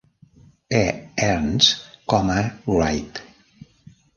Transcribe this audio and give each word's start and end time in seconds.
E. 0.77 0.85
Ernst 1.27 1.83
com 2.13 2.33
a 2.39 2.41
Wright. 2.73 3.25